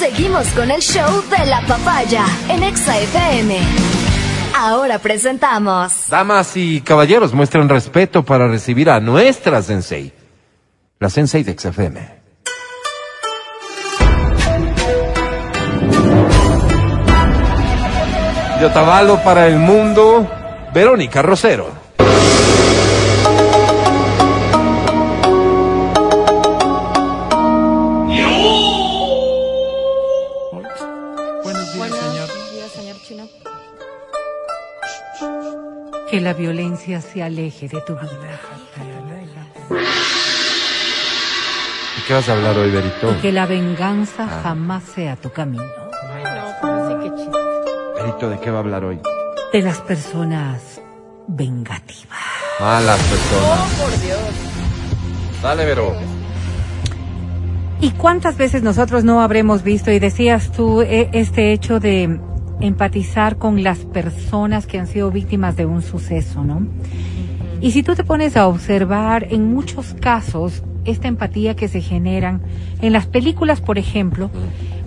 Seguimos 0.00 0.48
con 0.52 0.70
el 0.70 0.80
show 0.80 1.22
de 1.28 1.44
la 1.44 1.60
papaya 1.60 2.24
en 2.48 2.62
Exa 2.62 2.98
FM. 2.98 3.58
Ahora 4.56 4.98
presentamos. 4.98 6.08
Damas 6.08 6.56
y 6.56 6.80
caballeros, 6.80 7.34
muestren 7.34 7.68
respeto 7.68 8.24
para 8.24 8.48
recibir 8.48 8.88
a 8.88 8.98
nuestra 8.98 9.60
sensei, 9.60 10.10
la 10.98 11.10
sensei 11.10 11.42
de 11.42 11.52
XFM. 11.52 12.00
De 18.58 18.64
Otavalo 18.64 19.22
para 19.22 19.48
el 19.48 19.56
mundo, 19.56 20.26
Verónica 20.72 21.20
Rosero. 21.20 21.79
Que 36.10 36.20
la 36.20 36.32
violencia 36.34 37.00
se 37.00 37.22
aleje 37.22 37.68
de 37.68 37.80
tu 37.82 37.92
vida. 37.94 38.40
¿De 41.96 42.02
qué 42.06 42.14
vas 42.14 42.28
a 42.28 42.32
hablar 42.32 42.58
hoy, 42.58 42.70
Berito? 42.70 43.12
Y 43.12 43.14
que 43.20 43.30
la 43.32 43.46
venganza 43.46 44.24
Ah. 44.28 44.40
jamás 44.42 44.82
sea 44.94 45.14
tu 45.16 45.30
camino. 45.30 45.62
Berito, 47.96 48.28
¿de 48.30 48.40
qué 48.40 48.50
va 48.50 48.56
a 48.58 48.60
hablar 48.60 48.84
hoy? 48.84 48.98
De 49.52 49.62
las 49.62 49.78
personas 49.80 50.80
vengativas. 51.28 52.18
Malas 52.58 52.98
personas. 52.98 53.58
Dale, 55.42 55.64
Vero. 55.64 55.94
¿Y 57.80 57.90
cuántas 57.92 58.36
veces 58.36 58.62
nosotros 58.62 59.04
no 59.04 59.22
habremos 59.22 59.62
visto, 59.62 59.90
y 59.90 59.98
decías 60.00 60.50
tú, 60.52 60.82
e- 60.82 61.08
este 61.12 61.52
hecho 61.52 61.80
de 61.80 62.20
empatizar 62.60 63.36
con 63.36 63.62
las 63.62 63.78
personas 63.78 64.66
que 64.66 64.78
han 64.78 64.86
sido 64.86 65.10
víctimas 65.10 65.56
de 65.56 65.66
un 65.66 65.82
suceso, 65.82 66.44
¿no? 66.44 66.66
Y 67.60 67.72
si 67.72 67.82
tú 67.82 67.94
te 67.94 68.04
pones 68.04 68.36
a 68.36 68.46
observar, 68.46 69.26
en 69.30 69.52
muchos 69.52 69.94
casos, 70.00 70.62
esta 70.84 71.08
empatía 71.08 71.54
que 71.56 71.68
se 71.68 71.80
generan 71.80 72.40
en 72.80 72.92
las 72.92 73.06
películas, 73.06 73.60
por 73.60 73.78
ejemplo, 73.78 74.30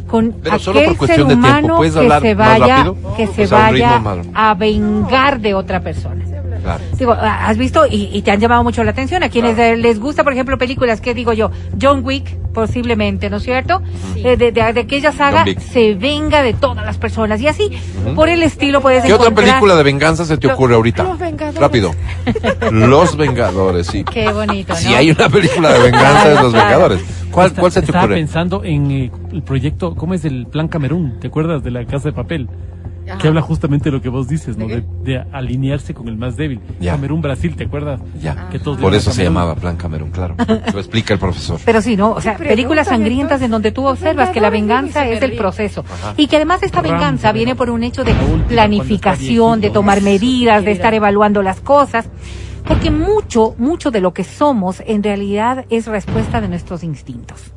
con 0.08 0.34
Pero 0.34 0.56
aquel 0.56 0.98
ser 1.08 1.24
humano 1.24 1.78
¿puedes 1.78 1.96
que 1.96 2.20
se 2.20 2.36
vaya, 2.36 2.94
que 3.16 3.28
se 3.28 3.48
vaya 3.48 4.02
a 4.34 4.54
vengar 4.56 5.40
de 5.40 5.54
otra 5.54 5.82
persona. 5.82 6.24
Claro. 6.64 6.84
Digo, 6.98 7.12
has 7.12 7.58
visto 7.58 7.86
y, 7.86 8.10
y 8.14 8.22
te 8.22 8.32
han 8.32 8.40
llamado 8.40 8.64
mucho 8.64 8.84
la 8.84 8.92
atención. 8.92 9.22
A 9.22 9.30
quienes 9.30 9.58
les 9.80 10.00
gusta, 10.00 10.24
por 10.24 10.32
ejemplo, 10.34 10.58
películas, 10.58 11.02
que 11.02 11.14
digo 11.14 11.34
yo? 11.34 11.52
John 11.82 12.02
Wick, 12.06 12.38
posiblemente, 12.54 13.30
¿no 13.30 13.38
es 13.38 13.44
cierto? 13.44 13.82
Eh, 14.16 14.38
de, 14.38 14.52
de- 14.54 14.72
de 14.74 14.80
aquella 14.80 15.12
saga 15.12 15.44
se 15.60 15.94
venga 15.96 16.42
de 16.42 16.54
todas 16.54 16.86
las 16.86 16.98
personas. 16.98 17.42
Y 17.42 17.48
así, 17.48 17.70
por 18.16 18.30
el 18.30 18.42
estilo, 18.44 18.80
puedes 18.82 19.04
¿Qué 19.04 19.14
otra 19.14 19.28
encontrar- 19.28 19.46
película 19.50 19.76
de 19.76 19.84
venganza 19.84 20.24
se 20.26 20.38
te 20.38 20.48
ocurre 20.48 20.76
ahorita? 20.76 21.04
Los 21.04 21.20
Vengadores. 21.20 21.60
Rápido. 21.62 21.92
Los 22.72 23.18
Vengadores, 23.18 23.88
sí. 23.88 24.04
Qué 24.06 24.32
bonito, 24.32 24.74
¿no? 24.74 24.80
Si 24.80 24.94
hay 24.94 25.12
una 25.12 25.28
película 25.30 25.74
de 25.74 25.80
venganza 25.80 26.30
de 26.30 26.36
los. 26.36 26.54
Vengadores. 26.54 27.02
¿Cuál, 27.32 27.48
Está- 27.48 27.60
cuál 27.60 27.72
se 27.72 27.82
te 27.82 27.86
Estaba 27.88 28.06
ocurre? 28.06 28.16
pensando 28.20 28.64
en 28.64 28.92
eh, 28.92 29.12
el 29.34 29.42
proyecto, 29.44 29.96
¿cómo 29.96 30.14
es 30.14 30.24
el 30.24 30.46
Plan 30.48 30.68
Camerún? 30.68 31.20
¿Te 31.20 31.28
acuerdas 31.28 31.64
de 31.64 31.72
la 31.72 31.84
Casa 31.86 32.10
de 32.10 32.14
Papel? 32.14 32.48
Que 33.20 33.28
habla 33.28 33.42
justamente 33.42 33.86
de 33.86 33.92
lo 33.92 34.02
que 34.02 34.10
vos 34.10 34.28
dices, 34.28 34.58
¿no? 34.58 34.68
De, 34.68 34.84
de 35.04 35.18
alinearse 35.32 35.94
con 35.94 36.08
el 36.08 36.18
más 36.18 36.38
débil. 36.38 36.60
Ya. 36.80 36.94
Camerún, 36.94 37.22
Brasil, 37.22 37.56
¿te 37.56 37.66
acuerdas? 37.66 38.02
Ya. 38.22 38.50
Que 38.50 38.60
todos 38.60 38.78
Por 38.80 38.94
eso 38.94 39.12
se 39.12 39.24
llamaba 39.24 39.56
Plan 39.56 39.76
Camerún, 39.76 40.12
claro. 40.12 40.36
Lo 40.74 40.80
explica 40.80 41.14
el 41.14 41.20
profesor. 41.20 41.60
Pero 41.66 41.82
sí, 41.82 41.96
¿no? 41.96 42.12
O 42.12 42.22
sea, 42.22 42.38
películas 42.38 42.88
sangrientas 42.88 43.42
en 43.42 43.52
donde 43.52 43.72
tú 43.72 43.86
observas 43.86 44.30
que 44.30 44.42
la 44.42 44.50
venganza 44.50 45.08
es 45.08 45.22
el 45.22 45.34
proceso. 45.34 45.84
Y 46.18 46.28
que 46.28 46.38
además 46.38 46.64
esta 46.64 46.82
venganza 46.82 47.32
viene 47.32 47.56
por 47.56 47.70
un 47.70 47.84
hecho 47.84 48.04
de 48.04 48.14
última, 48.14 48.48
planificación, 48.48 49.62
de 49.62 49.70
tomar 49.70 50.02
medidas, 50.02 50.64
de 50.64 50.72
estar 50.72 50.94
evaluando 50.94 51.42
las 51.42 51.60
cosas. 51.60 52.10
Porque 52.66 52.92
mucho, 52.92 53.56
mucho 53.58 53.92
de 53.92 54.00
lo 54.00 54.14
que 54.14 54.24
somos 54.24 54.82
en 54.86 55.04
realidad 55.04 55.66
es 55.70 55.88
respuesta 55.88 56.40
de 56.40 56.48
nuestros 56.48 56.84
instintos. 56.84 57.54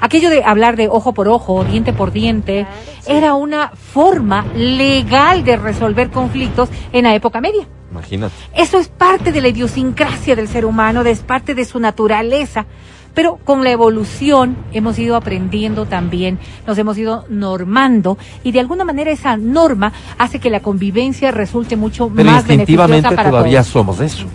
Aquello 0.00 0.30
de 0.30 0.44
hablar 0.44 0.76
de 0.76 0.88
ojo 0.88 1.12
por 1.12 1.28
ojo, 1.28 1.64
diente 1.64 1.92
por 1.92 2.12
diente, 2.12 2.66
era 3.06 3.34
una 3.34 3.70
forma 3.70 4.46
legal 4.54 5.44
de 5.44 5.56
resolver 5.56 6.10
conflictos 6.10 6.68
en 6.92 7.04
la 7.04 7.14
época 7.14 7.40
media. 7.40 7.66
Imagínate. 7.90 8.34
Eso 8.54 8.78
es 8.78 8.88
parte 8.88 9.32
de 9.32 9.40
la 9.40 9.48
idiosincrasia 9.48 10.36
del 10.36 10.46
ser 10.48 10.64
humano, 10.64 11.02
es 11.02 11.20
parte 11.20 11.54
de 11.54 11.64
su 11.64 11.80
naturaleza. 11.80 12.66
Pero 13.14 13.38
con 13.44 13.64
la 13.64 13.70
evolución 13.70 14.56
hemos 14.72 14.96
ido 14.98 15.16
aprendiendo 15.16 15.86
también, 15.86 16.38
nos 16.66 16.78
hemos 16.78 16.96
ido 16.98 17.24
normando 17.28 18.16
y 18.44 18.52
de 18.52 18.60
alguna 18.60 18.84
manera 18.84 19.10
esa 19.10 19.36
norma 19.36 19.92
hace 20.18 20.38
que 20.38 20.50
la 20.50 20.60
convivencia 20.60 21.32
resulte 21.32 21.74
mucho 21.74 22.08
Pero 22.14 22.30
más 22.30 22.42
instintivamente 22.42 23.08
beneficiosa 23.08 23.16
para 23.16 23.30
todavía 23.30 23.60
todos. 23.62 23.72
somos 23.72 24.00
eso. 24.00 24.26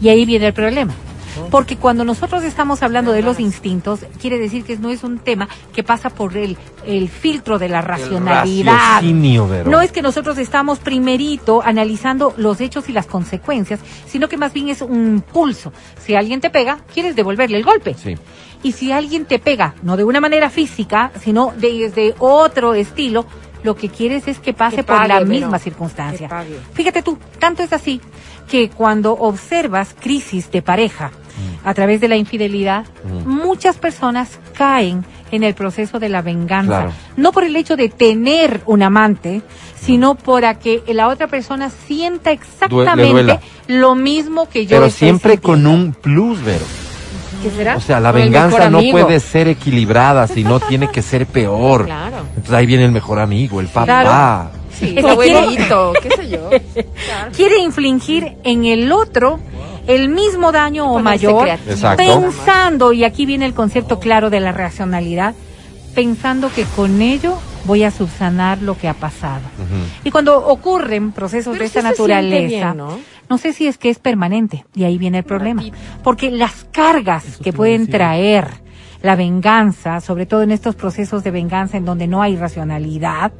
Y 0.00 0.08
ahí 0.08 0.24
viene 0.24 0.46
el 0.46 0.54
problema. 0.54 0.94
Porque 1.50 1.76
cuando 1.76 2.04
nosotros 2.04 2.44
estamos 2.44 2.82
hablando 2.82 3.12
de 3.12 3.22
los 3.22 3.40
instintos, 3.40 4.00
quiere 4.20 4.38
decir 4.38 4.64
que 4.64 4.76
no 4.76 4.90
es 4.90 5.02
un 5.02 5.18
tema 5.18 5.48
que 5.72 5.82
pasa 5.82 6.10
por 6.10 6.36
el, 6.36 6.56
el 6.86 7.08
filtro 7.08 7.58
de 7.58 7.68
la 7.68 7.80
racionalidad. 7.80 9.02
No 9.66 9.80
es 9.80 9.92
que 9.92 10.02
nosotros 10.02 10.38
estamos 10.38 10.78
primerito 10.78 11.62
analizando 11.62 12.34
los 12.36 12.60
hechos 12.60 12.88
y 12.88 12.92
las 12.92 13.06
consecuencias, 13.06 13.80
sino 14.06 14.28
que 14.28 14.36
más 14.36 14.52
bien 14.52 14.68
es 14.68 14.80
un 14.80 15.22
pulso. 15.32 15.72
Si 15.98 16.14
alguien 16.14 16.40
te 16.40 16.50
pega, 16.50 16.78
quieres 16.92 17.16
devolverle 17.16 17.56
el 17.56 17.64
golpe. 17.64 17.94
Sí. 17.94 18.16
Y 18.62 18.72
si 18.72 18.92
alguien 18.92 19.24
te 19.24 19.38
pega, 19.38 19.74
no 19.82 19.96
de 19.96 20.04
una 20.04 20.20
manera 20.20 20.50
física, 20.50 21.10
sino 21.18 21.52
desde 21.56 22.14
otro 22.18 22.74
estilo, 22.74 23.26
lo 23.62 23.76
que 23.76 23.88
quieres 23.88 24.28
es 24.28 24.38
que 24.38 24.52
pase 24.52 24.76
Que 24.76 24.84
por 24.84 25.06
la 25.06 25.20
misma 25.20 25.58
circunstancia. 25.58 26.28
Fíjate 26.74 27.02
tú, 27.02 27.18
tanto 27.38 27.62
es 27.62 27.72
así 27.72 28.00
que 28.48 28.68
cuando 28.70 29.12
observas 29.12 29.94
crisis 29.98 30.50
de 30.50 30.62
pareja 30.62 31.12
Mm. 31.40 31.68
a 31.68 31.74
través 31.74 32.00
de 32.00 32.08
la 32.08 32.16
infidelidad, 32.16 32.84
muchas 33.24 33.76
personas 33.76 34.38
caen 34.54 35.04
en 35.30 35.44
el 35.44 35.54
proceso 35.54 35.98
de 35.98 36.08
la 36.08 36.22
venganza. 36.22 36.82
Claro. 36.82 36.92
No 37.16 37.32
por 37.32 37.44
el 37.44 37.54
hecho 37.56 37.76
de 37.76 37.88
tener 37.88 38.62
un 38.66 38.82
amante, 38.82 39.42
sino 39.80 40.14
para 40.16 40.58
que 40.58 40.82
la 40.88 41.08
otra 41.08 41.28
persona 41.28 41.70
sienta 41.70 42.32
exactamente 42.32 43.38
lo 43.68 43.94
mismo 43.94 44.48
que 44.48 44.66
yo 44.66 44.76
Pero 44.76 44.86
estoy 44.86 45.08
siempre 45.08 45.38
con 45.38 45.66
un 45.66 45.92
plus, 45.92 46.42
Vero. 46.44 46.64
¿Qué 47.42 47.50
será? 47.50 47.76
O 47.76 47.80
sea, 47.80 48.00
la 48.00 48.12
Con 48.12 48.20
venganza 48.22 48.70
no 48.70 48.80
puede 48.90 49.20
ser 49.20 49.48
equilibrada, 49.48 50.26
sino 50.26 50.60
tiene 50.60 50.90
que 50.90 51.02
ser 51.02 51.26
peor. 51.26 51.86
Claro. 51.86 52.18
Entonces 52.28 52.52
ahí 52.52 52.66
viene 52.66 52.84
el 52.84 52.92
mejor 52.92 53.18
amigo, 53.18 53.60
el 53.60 53.68
papá. 53.68 53.84
Claro. 53.84 54.50
Sí, 54.78 54.94
Es 54.96 55.04
el 55.04 55.08
abuelito, 55.08 55.92
qué 56.02 56.10
sé 56.10 56.28
yo. 56.28 56.48
Claro. 56.48 57.32
quiere 57.36 57.58
infligir 57.58 58.36
en 58.44 58.64
el 58.64 58.92
otro 58.92 59.40
el 59.86 60.08
mismo 60.08 60.52
daño 60.52 60.92
o 60.92 61.00
mayor, 61.00 61.48
pensando, 61.96 62.92
y 62.92 63.04
aquí 63.04 63.26
viene 63.26 63.46
el 63.46 63.54
concepto 63.54 63.98
claro 63.98 64.30
de 64.30 64.40
la 64.40 64.52
racionalidad, 64.52 65.34
pensando 65.94 66.50
que 66.54 66.64
con 66.64 67.02
ello 67.02 67.38
voy 67.64 67.82
a 67.82 67.90
subsanar 67.90 68.62
lo 68.62 68.76
que 68.76 68.88
ha 68.88 68.94
pasado. 68.94 69.42
Y 70.04 70.10
cuando 70.10 70.36
ocurren 70.46 71.12
procesos 71.12 71.52
Pero 71.52 71.60
de 71.60 71.66
esta 71.66 71.82
naturaleza, 71.82 72.72
bien, 72.72 72.76
¿no? 72.76 72.98
No 73.30 73.38
sé 73.38 73.52
si 73.54 73.66
es 73.68 73.78
que 73.78 73.88
es 73.88 73.98
permanente, 73.98 74.66
y 74.74 74.84
ahí 74.84 74.98
viene 74.98 75.18
el 75.18 75.24
problema. 75.24 75.62
Porque 76.02 76.30
las 76.30 76.66
cargas 76.72 77.24
Eso 77.26 77.42
que 77.44 77.52
pueden 77.52 77.82
decir. 77.82 77.94
traer 77.94 78.48
la 79.02 79.16
venganza, 79.16 80.00
sobre 80.00 80.26
todo 80.26 80.42
en 80.42 80.50
estos 80.50 80.74
procesos 80.74 81.24
de 81.24 81.30
venganza 81.30 81.78
en 81.78 81.84
donde 81.86 82.06
no 82.06 82.20
hay 82.20 82.36
racionalidad, 82.36 83.32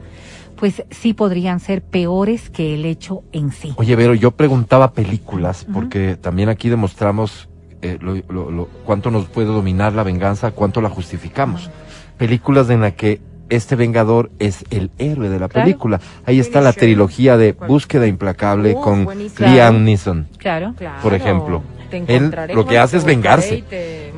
pues 0.56 0.84
sí 0.90 1.12
podrían 1.14 1.58
ser 1.60 1.82
peores 1.82 2.50
que 2.50 2.74
el 2.74 2.84
hecho 2.84 3.22
en 3.32 3.50
sí. 3.50 3.72
Oye, 3.76 3.96
Vero, 3.96 4.14
yo 4.14 4.30
preguntaba 4.30 4.92
películas, 4.92 5.66
porque 5.72 6.16
también 6.16 6.48
aquí 6.48 6.68
demostramos 6.68 7.48
eh, 7.82 7.96
lo- 8.00 8.14
lo- 8.28 8.50
lo- 8.50 8.68
cuánto 8.84 9.10
nos 9.10 9.24
puede 9.26 9.46
dominar 9.46 9.94
la 9.94 10.02
venganza, 10.02 10.50
cuánto 10.50 10.82
la 10.82 10.90
justificamos. 10.90 11.70
Películas 12.18 12.68
en 12.68 12.82
la 12.82 12.90
que 12.90 13.22
este 13.50 13.76
vengador 13.76 14.30
es 14.38 14.64
el 14.70 14.90
héroe 14.98 15.28
de 15.28 15.38
la 15.38 15.48
Claro. 15.48 15.66
película. 15.66 16.00
Ahí 16.24 16.40
está 16.40 16.60
la 16.60 16.72
trilogía 16.72 17.36
de 17.36 17.52
Búsqueda 17.52 18.06
Implacable 18.06 18.74
Oh, 18.76 18.80
con 18.80 19.04
buenísimo. 19.04 19.48
Liam 19.48 19.84
Neeson. 19.84 20.26
Claro. 20.38 20.74
Claro. 20.76 21.02
Por 21.02 21.14
ejemplo. 21.14 21.62
Él 21.92 22.34
lo 22.54 22.66
que 22.66 22.78
hace 22.78 22.96
es 22.98 23.04
vengarse. 23.04 23.56
y 23.58 23.64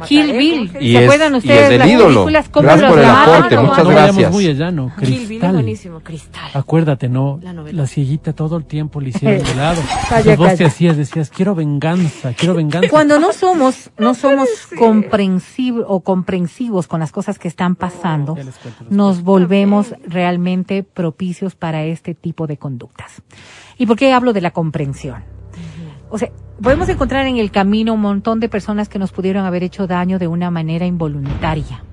Kill 0.06 0.32
Bill. 0.36 0.70
Y 0.80 0.92
¿Se 0.92 0.98
es- 0.98 1.04
acuerdan 1.04 1.34
y 1.34 1.38
ustedes 1.38 1.62
es 1.62 1.68
del 1.70 1.78
las 1.78 1.88
ídolo. 1.88 2.06
películas? 2.24 2.48
¿Cómo 2.48 2.62
Gracias 2.64 2.82
los 2.82 2.90
por 2.90 2.98
el 2.98 3.10
aporte, 3.10 3.56
muchas 3.58 3.78
no 3.78 3.84
vayamos 3.84 3.94
gracias. 4.16 4.32
muy 4.32 4.46
allá, 4.48 4.70
¿no? 4.70 4.92
Kill 4.98 5.26
Bill 5.26 5.42
es 5.44 5.52
buenísimo, 5.52 6.00
Cristal. 6.00 6.50
Acuérdate, 6.54 7.08
¿no? 7.08 7.38
La 7.42 7.52
novela. 7.52 7.82
La 7.82 7.86
cieguita 7.86 8.32
todo 8.32 8.56
el 8.56 8.64
tiempo 8.64 9.00
le 9.00 9.10
hicieron 9.10 9.44
de 9.46 9.54
lado. 9.56 9.80
Calla, 10.08 10.36
vos 10.36 10.54
te 10.56 10.64
hacías, 10.64 10.96
decías, 10.96 11.30
quiero 11.30 11.54
venganza, 11.54 12.32
quiero 12.34 12.54
venganza. 12.54 12.88
Cuando 12.90 13.18
no 13.20 13.32
somos, 13.32 13.90
no 13.98 14.14
somos 14.22 14.48
comprensivos 14.78 15.84
o 15.88 16.00
comprensivos 16.00 16.86
con 16.88 17.00
las 17.00 17.12
cosas 17.12 17.38
que 17.38 17.48
están 17.48 17.76
pasando, 17.76 18.34
cuento 18.34 18.52
después. 18.52 18.90
nos 18.90 19.22
volvemos 19.22 19.94
realmente 20.06 20.82
propicios 20.82 21.54
para 21.54 21.84
este 21.84 22.14
tipo 22.14 22.46
de 22.46 22.56
conductas. 22.56 23.22
¿Y 23.78 23.86
por 23.86 23.96
qué 23.96 24.12
hablo 24.12 24.32
de 24.32 24.40
la 24.40 24.50
comprensión? 24.50 25.22
O 26.10 26.18
sea, 26.18 26.30
podemos 26.60 26.88
encontrar 26.88 27.26
en 27.26 27.36
el 27.36 27.50
camino 27.50 27.94
un 27.94 28.00
montón 28.00 28.40
de 28.40 28.48
personas 28.48 28.88
que 28.88 28.98
nos 28.98 29.12
pudieron 29.12 29.44
haber 29.44 29.62
hecho 29.62 29.86
daño 29.86 30.18
de 30.18 30.26
una 30.26 30.50
manera 30.50 30.86
involuntaria. 30.86 31.84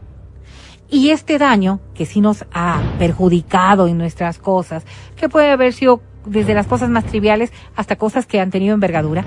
Y 0.90 1.12
este 1.12 1.38
daño, 1.38 1.80
que 1.94 2.06
sí 2.06 2.20
nos 2.20 2.46
ha 2.52 2.82
perjudicado 2.98 3.88
en 3.88 3.98
nuestras 3.98 4.40
cosas, 4.40 4.86
que 5.16 5.30
puede 5.30 5.52
haber 5.52 5.74
sido 5.74 6.02
desde 6.26 6.54
las 6.54 6.68
cosas 6.68 6.90
más 6.90 7.06
triviales 7.06 7.52
hasta 7.76 7.96
cosas 7.96 8.26
que 8.26 8.40
han 8.40 8.50
tenido 8.50 8.74
envergadura, 8.74 9.24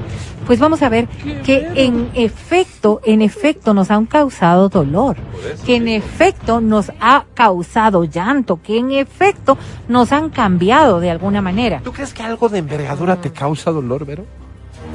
pues 0.47 0.59
vamos 0.59 0.83
a 0.83 0.89
ver 0.89 1.09
que 1.45 1.69
en 1.75 2.11
efecto, 2.15 3.01
en 3.05 3.23
efecto 3.23 3.75
nos 3.75 3.91
han 3.91 4.07
causado 4.07 4.69
dolor, 4.69 5.17
que 5.65 5.77
en 5.77 5.89
efecto 5.89 6.61
nos 6.61 6.93
ha 7.01 7.25
causado 7.35 8.05
llanto, 8.05 8.61
que 8.61 8.79
en 8.79 8.91
efecto 8.91 9.57
nos 9.89 10.13
han 10.13 10.31
cambiado 10.31 11.01
de 11.01 11.11
alguna 11.11 11.41
manera. 11.41 11.81
¿Tú 11.83 11.93
crees 11.93 12.13
que 12.13 12.23
algo 12.23 12.49
de 12.49 12.59
envergadura 12.59 13.21
te 13.21 13.31
causa 13.31 13.71
dolor, 13.71 14.05
Vero? 14.05 14.25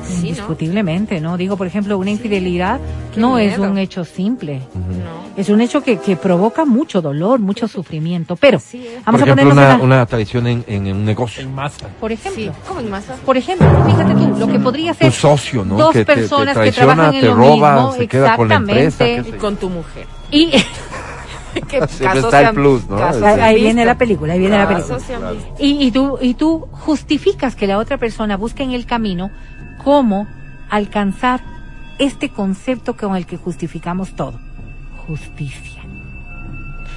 Sí, 0.07 0.13
¿no? 0.21 0.27
Indiscutiblemente, 0.27 1.19
¿no? 1.21 1.37
Digo, 1.37 1.57
por 1.57 1.67
ejemplo, 1.67 1.97
una 1.97 2.09
infidelidad 2.11 2.79
no 3.15 3.37
es 3.37 3.57
un 3.57 3.77
hecho 3.77 4.05
simple. 4.05 4.61
No. 4.75 5.27
Es 5.37 5.49
un 5.49 5.61
hecho 5.61 5.83
que, 5.83 5.97
que 5.99 6.15
provoca 6.15 6.65
mucho 6.65 7.01
dolor, 7.01 7.39
mucho 7.39 7.67
sufrimiento. 7.67 8.35
Pero, 8.35 8.59
vamos 9.05 9.21
Por 9.21 9.29
a 9.29 9.31
ponernos 9.33 9.53
una, 9.53 9.71
en 9.73 9.77
la- 9.79 9.83
una 9.83 10.05
traición 10.05 10.47
en, 10.47 10.63
en 10.67 10.87
un 10.95 11.05
negocio. 11.05 11.43
En 11.43 11.53
masa. 11.53 11.87
Por 11.99 12.11
ejemplo, 12.11 12.43
Sí, 12.43 12.51
como 12.67 12.79
en 12.79 12.89
masa. 12.89 13.15
por 13.25 13.37
ejemplo, 13.37 13.67
fíjate 13.85 14.13
tú, 14.13 14.35
lo 14.39 14.47
que 14.47 14.59
podría 14.59 14.93
ser 14.93 15.11
Tu 15.11 15.17
socio, 15.17 15.63
¿no? 15.65 15.77
dos 15.77 15.93
que 15.93 16.05
te- 16.05 16.13
te, 16.13 16.21
personas 16.21 16.47
que 16.55 16.61
traiciona, 16.71 16.93
trabajan 16.95 17.13
en 17.15 17.21
te 17.21 17.27
lo 17.27 17.35
roba, 17.35 17.73
mismo, 17.75 17.93
se 17.93 18.07
queda 18.07 18.35
con 18.35 18.49
la 18.49 18.55
empresa. 18.55 19.07
Y 19.07 19.21
tu 19.59 19.69
mujer. 19.69 20.07
y 20.31 20.51
Que 21.67 21.79
casos 21.79 22.01
está 22.01 22.39
se 22.41 22.45
el 22.49 22.53
plus, 22.53 22.87
¿no? 22.87 22.97
casos 22.97 23.23
Ahí- 23.23 23.55
viene 23.55 23.83
la 23.83 23.97
película, 23.97 24.33
ahí 24.33 24.39
viene 24.39 24.57
la 24.57 24.67
película. 24.67 24.97
Y, 25.59 25.83
y 25.87 25.91
tú, 25.91 26.17
y 26.21 26.35
tú 26.35 26.67
justificas 26.71 27.55
que 27.55 27.65
la 27.65 27.79
otra 27.79 27.97
persona 27.97 28.37
busque 28.37 28.61
en 28.63 28.71
el 28.71 28.85
camino 28.85 29.31
cómo 29.83 30.27
alcanzar 30.69 31.41
este 31.99 32.29
concepto 32.29 32.95
con 32.95 33.15
el 33.15 33.25
que 33.25 33.37
justificamos 33.37 34.15
todo. 34.15 34.39
Justicia. 35.07 35.81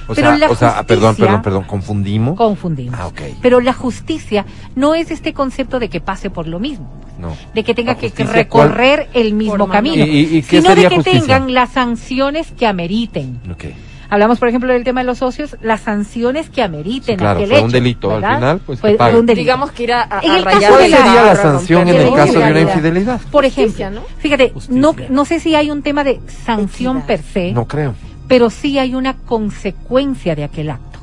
O 0.07 0.13
Pero 0.15 0.29
sea, 0.29 0.37
la 0.37 0.45
o 0.49 0.55
sea, 0.55 0.67
justicia- 0.69 0.83
perdón, 0.87 1.15
perdón, 1.15 1.41
perdón, 1.41 1.63
confundimos. 1.63 2.35
Confundimos. 2.35 2.99
Ah, 2.99 3.07
ok. 3.07 3.21
Pero 3.41 3.61
la 3.61 3.71
justicia 3.73 4.45
no 4.75 4.93
es 4.95 5.09
este 5.11 5.33
concepto 5.33 5.79
de 5.79 5.89
que 5.89 6.01
pase 6.01 6.29
por 6.29 6.47
lo 6.47 6.59
mismo, 6.59 6.91
No. 7.19 7.35
de 7.53 7.63
que 7.63 7.73
tenga 7.73 7.95
que 7.95 8.09
recorrer 8.25 9.09
el 9.13 9.33
mismo 9.33 9.69
camino, 9.69 10.03
¿Y- 10.05 10.09
y- 10.09 10.37
y 10.37 10.41
qué 10.41 10.61
sino 10.61 10.75
de 10.75 10.87
que 10.89 10.95
justicia? 10.95 11.21
tengan 11.21 11.53
las 11.53 11.71
sanciones 11.71 12.51
que 12.51 12.67
ameriten. 12.67 13.39
Ok. 13.51 13.65
Hablamos, 14.11 14.39
por 14.39 14.49
ejemplo, 14.49 14.71
del 14.73 14.83
tema 14.83 14.99
de 14.99 15.05
los 15.07 15.19
socios, 15.19 15.55
las 15.61 15.81
sanciones 15.81 16.49
que 16.49 16.61
ameriten 16.61 17.15
Sí, 17.15 17.17
claro, 17.17 17.39
aquel 17.39 17.49
fue 17.49 17.59
un 17.61 17.65
hecho, 17.69 17.71
delito, 17.73 18.11
al 18.11 18.17
final, 18.35 18.59
pues, 18.65 18.79
fue, 18.81 18.97
que 18.97 19.03
un 19.03 19.25
delito. 19.25 19.41
Digamos 19.41 19.71
que 19.71 19.83
ir 19.83 19.93
a, 19.93 20.01
a, 20.03 20.19
En 20.21 20.31
a 20.31 20.37
el 20.37 20.43
caso 20.43 20.55
rayar 20.57 20.71
de 20.73 20.77
¿Cuál 20.77 20.91
la- 20.91 20.97
sería 20.97 21.23
la 21.23 21.35
sanción 21.37 21.87
en 21.87 21.95
el 21.95 22.13
caso 22.13 22.39
de 22.39 22.51
una 22.51 22.59
infidelidad. 22.59 23.21
Por 23.31 23.45
Justicia, 23.45 23.87
ejemplo, 23.87 24.01
¿no? 24.11 24.19
fíjate, 24.21 24.53
no, 24.69 24.95
no 25.09 25.25
sé 25.25 25.39
si 25.39 25.55
hay 25.55 25.71
un 25.71 25.81
tema 25.81 26.03
de 26.03 26.19
sanción 26.45 26.97
Equidad. 26.97 27.07
per 27.07 27.21
se, 27.23 27.51
No 27.53 27.65
creo. 27.67 27.95
pero 28.27 28.49
sí 28.49 28.77
hay 28.77 28.95
una 28.95 29.15
consecuencia 29.15 30.35
de 30.35 30.43
aquel 30.43 30.69
acto. 30.71 30.99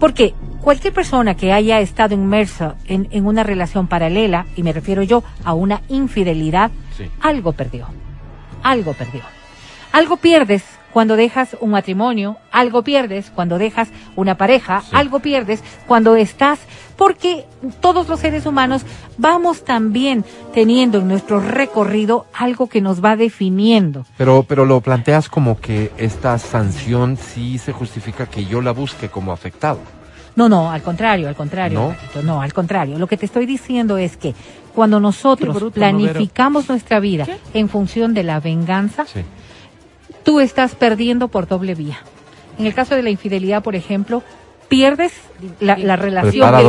Porque 0.00 0.34
cualquier 0.62 0.92
persona 0.94 1.34
que 1.36 1.52
haya 1.52 1.80
estado 1.80 2.14
inmersa 2.14 2.76
en, 2.86 3.08
en 3.10 3.26
una 3.26 3.42
relación 3.42 3.86
paralela, 3.88 4.46
y 4.56 4.62
me 4.62 4.72
refiero 4.72 5.02
yo 5.02 5.22
a 5.44 5.52
una 5.52 5.82
infidelidad, 5.88 6.70
Sí. 6.96 7.04
algo 7.20 7.52
perdió. 7.52 7.86
Algo 8.62 8.94
perdió. 8.94 9.20
Algo 9.92 10.16
pierdes 10.16 10.64
cuando 10.96 11.16
dejas 11.16 11.58
un 11.60 11.72
matrimonio, 11.72 12.38
algo 12.50 12.80
pierdes 12.82 13.28
cuando 13.28 13.58
dejas 13.58 13.90
una 14.14 14.38
pareja, 14.38 14.80
Sí. 14.80 14.88
algo 14.92 15.20
pierdes 15.20 15.62
cuando 15.86 16.16
estás, 16.16 16.58
porque 16.96 17.44
todos 17.80 18.08
los 18.08 18.18
seres 18.18 18.46
humanos 18.46 18.80
vamos 19.18 19.62
también 19.62 20.24
teniendo 20.54 21.00
en 21.00 21.08
nuestro 21.08 21.38
recorrido 21.38 22.24
algo 22.32 22.70
que 22.70 22.80
nos 22.80 23.04
va 23.04 23.14
definiendo. 23.14 24.06
Pero, 24.16 24.46
pero 24.48 24.64
lo 24.64 24.80
planteas 24.80 25.28
como 25.28 25.60
que 25.60 25.92
esta 25.98 26.38
sanción 26.38 27.18
sí 27.18 27.58
se 27.58 27.74
justifica 27.74 28.24
que 28.24 28.46
yo 28.46 28.62
la 28.62 28.70
busque 28.70 29.10
como 29.10 29.32
afectado. 29.32 29.80
No, 30.34 30.48
no, 30.48 30.70
al 30.70 30.80
contrario, 30.80 31.28
al 31.28 31.36
contrario, 31.36 31.78
¿No? 31.78 31.88
Paquito, 31.88 32.22
no, 32.22 32.40
al 32.40 32.54
contrario. 32.54 32.98
Lo 32.98 33.06
que 33.06 33.18
te 33.18 33.26
estoy 33.26 33.44
diciendo 33.44 33.98
es 33.98 34.16
que 34.16 34.34
cuando 34.74 34.98
nosotros 34.98 35.56
bruto, 35.56 35.72
planificamos 35.74 36.70
nuestra 36.70 37.00
vida 37.00 37.26
en 37.52 37.68
función 37.68 38.14
de 38.14 38.22
la 38.22 38.40
venganza, 38.40 39.04
Sí. 39.04 39.20
Tú 40.26 40.40
estás 40.40 40.74
perdiendo 40.74 41.28
por 41.28 41.46
doble 41.48 41.74
vía. 41.74 41.98
En 42.58 42.66
el 42.66 42.74
caso 42.74 42.94
de 42.94 43.02
la 43.02 43.10
infidelidad, 43.10 43.62
por 43.62 43.74
ejemplo, 43.76 44.22
pierdes 44.68 45.12
la, 45.60 45.78
la 45.78 45.94
relación 45.96 46.32
que 46.60 46.66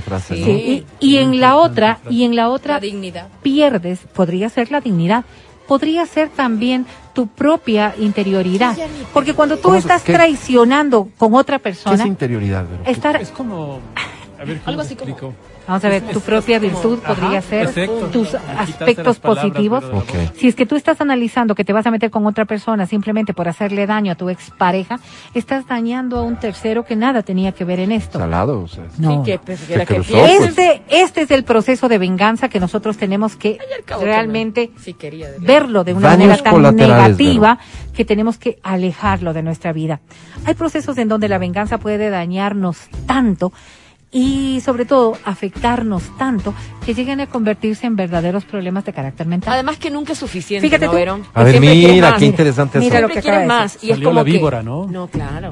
frase, 0.00 0.34
Sí. 0.36 0.40
¿no? 0.40 0.46
Sí, 0.46 0.86
y, 1.00 1.06
y 1.14 1.16
en 1.18 1.40
la 1.40 1.56
otra, 1.56 1.98
y 2.08 2.22
en 2.24 2.36
la 2.36 2.48
otra 2.48 2.74
La 2.74 2.80
dignidad. 2.80 3.28
pierdes, 3.42 4.00
podría 4.14 4.48
ser 4.48 4.70
la 4.70 4.80
dignidad, 4.80 5.24
podría 5.66 6.06
ser 6.06 6.28
también 6.28 6.86
tu 7.14 7.26
propia 7.26 7.94
interioridad. 7.98 8.76
Porque 9.12 9.34
cuando 9.34 9.56
tú 9.56 9.62
¿Cómo 9.64 9.74
se- 9.74 9.80
estás 9.80 10.02
qué- 10.02 10.12
traicionando 10.12 11.08
con 11.18 11.34
otra 11.34 11.58
¿Qué 11.58 11.70
es 11.70 11.78
persona, 11.78 12.06
interioridad, 12.06 12.64
estar 12.86 13.16
Es 13.20 13.30
como. 13.30 13.80
A 14.40 14.44
ver, 14.44 14.58
¿cómo 14.60 14.68
Algo 14.68 14.82
como- 14.82 14.82
explico? 14.82 15.34
Vamos 15.66 15.84
a 15.84 15.88
ver, 15.88 16.02
tu 16.02 16.20
propia 16.20 16.58
virtud 16.58 16.98
podría 16.98 17.40
ser 17.40 17.70
tus 18.12 18.34
aspectos 18.34 19.18
palabras, 19.18 19.44
positivos. 19.44 19.84
Si 20.36 20.48
es 20.48 20.54
que 20.54 20.66
tú 20.66 20.76
estás 20.76 21.00
analizando 21.00 21.54
que 21.54 21.64
te 21.64 21.72
vas 21.72 21.86
a 21.86 21.90
meter 21.90 22.10
con 22.10 22.26
otra 22.26 22.44
persona 22.44 22.86
simplemente 22.86 23.32
por 23.32 23.48
hacerle 23.48 23.86
daño 23.86 24.12
a 24.12 24.14
tu 24.14 24.28
expareja, 24.28 25.00
estás 25.32 25.66
dañando 25.66 26.18
a 26.18 26.22
un 26.22 26.36
tercero 26.36 26.84
que 26.84 26.96
nada 26.96 27.22
tenía 27.22 27.52
que 27.52 27.64
ver 27.64 27.80
en 27.80 27.92
esto. 27.92 28.18
Salado, 28.18 28.60
o 28.62 28.68
sea. 28.68 28.84
No. 28.98 29.24
Sí, 29.24 29.38
que 29.38 29.56
Se 29.56 29.74
que 29.74 29.86
cruzó, 29.86 30.18
pues. 30.18 30.40
Este, 30.40 30.82
este 30.90 31.22
es 31.22 31.30
el 31.30 31.44
proceso 31.44 31.88
de 31.88 31.98
venganza 31.98 32.48
que 32.48 32.60
nosotros 32.60 32.98
tenemos 32.98 33.36
que 33.36 33.58
realmente 34.00 34.70
no. 34.74 34.80
Sí 34.80 34.94
quería, 34.94 35.28
verlo 35.38 35.82
de 35.84 35.94
una 35.94 36.10
Daños 36.10 36.42
manera 36.42 36.42
tan 36.42 36.76
negativa 36.76 37.58
que 37.94 38.04
tenemos 38.04 38.36
que 38.36 38.58
alejarlo 38.62 39.32
de 39.32 39.42
nuestra 39.42 39.72
vida. 39.72 40.00
Hay 40.44 40.54
procesos 40.54 40.98
en 40.98 41.08
donde 41.08 41.28
la 41.28 41.38
venganza 41.38 41.78
puede 41.78 42.10
dañarnos 42.10 42.88
tanto 43.06 43.52
y 44.16 44.60
sobre 44.60 44.84
todo 44.84 45.18
afectarnos 45.24 46.04
tanto 46.16 46.54
que 46.86 46.94
llegan 46.94 47.20
a 47.20 47.26
convertirse 47.26 47.84
en 47.86 47.96
verdaderos 47.96 48.44
problemas 48.44 48.84
de 48.84 48.92
carácter 48.92 49.26
mental. 49.26 49.52
Además 49.54 49.76
que 49.76 49.90
nunca 49.90 50.12
es 50.12 50.18
suficiente, 50.20 50.66
Fíjate 50.66 50.86
¿no, 50.86 50.92
tú. 50.92 50.96
Verón? 50.96 51.22
A 51.34 51.42
ver, 51.42 51.60
mira, 51.60 52.10
más. 52.10 52.18
qué 52.20 52.26
interesante 52.26 52.78
Mira 52.78 52.98
eso. 52.98 53.08
lo 53.08 53.12
que 53.12 53.20
quieres 53.20 53.40
de 53.40 53.46
más. 53.46 53.74
Y 53.82 53.88
es 53.90 53.96
Salió 53.96 54.08
como 54.10 54.20
la 54.20 54.24
que- 54.24 54.30
víbora, 54.32 54.62
¿no? 54.62 54.86
No, 54.86 55.08
claro. 55.08 55.50